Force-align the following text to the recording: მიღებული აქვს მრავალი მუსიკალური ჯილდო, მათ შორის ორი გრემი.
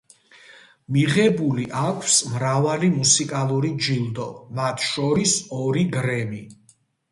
მიღებული 0.95 1.65
აქვს 1.81 2.15
მრავალი 2.37 2.89
მუსიკალური 2.95 3.73
ჯილდო, 3.89 4.27
მათ 4.63 4.89
შორის 4.89 5.37
ორი 5.63 5.87
გრემი. 5.97 6.45